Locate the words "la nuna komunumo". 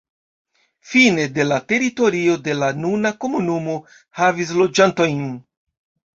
2.63-3.77